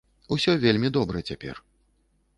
Усё 0.35 0.55
вельмі 0.63 0.91
добра 0.97 1.23
цяпер. 1.31 1.63